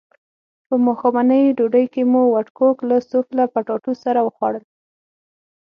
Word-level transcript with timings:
په 0.67 0.75
ماښامنۍ 0.85 1.43
ډوډۍ 1.57 1.85
کې 1.93 2.01
مو 2.11 2.21
وډکوک 2.33 2.77
له 2.89 2.97
سوفله 3.09 3.43
پټاټو 3.53 3.93
سره 4.03 4.19
وخوړل. 4.23 4.63